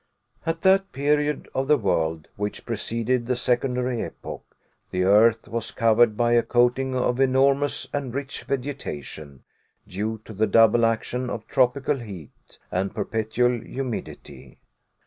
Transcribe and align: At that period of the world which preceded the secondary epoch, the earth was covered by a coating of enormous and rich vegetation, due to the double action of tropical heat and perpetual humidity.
At 0.47 0.61
that 0.63 0.91
period 0.93 1.47
of 1.53 1.67
the 1.67 1.77
world 1.77 2.27
which 2.35 2.65
preceded 2.65 3.27
the 3.27 3.35
secondary 3.35 4.01
epoch, 4.01 4.41
the 4.89 5.03
earth 5.03 5.47
was 5.47 5.69
covered 5.69 6.17
by 6.17 6.31
a 6.31 6.41
coating 6.41 6.95
of 6.95 7.19
enormous 7.19 7.87
and 7.93 8.11
rich 8.11 8.41
vegetation, 8.45 9.43
due 9.87 10.19
to 10.25 10.33
the 10.33 10.47
double 10.47 10.87
action 10.87 11.29
of 11.29 11.47
tropical 11.47 11.99
heat 11.99 12.31
and 12.71 12.95
perpetual 12.95 13.59
humidity. 13.61 14.57